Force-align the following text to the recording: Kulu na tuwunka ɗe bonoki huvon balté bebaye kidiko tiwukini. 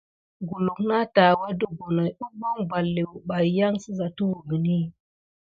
Kulu 0.47 0.73
na 0.87 0.99
tuwunka 1.13 1.53
ɗe 1.61 1.67
bonoki 1.77 2.21
huvon 2.21 2.57
balté 2.69 3.01
bebaye 3.09 3.65
kidiko 3.83 4.05
tiwukini. 4.15 4.77